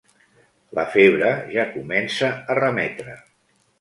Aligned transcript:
La 0.77 0.85
febre 0.95 1.29
ja 1.57 1.67
comença 1.75 2.31
a 2.55 2.57
remetre. 2.65 3.19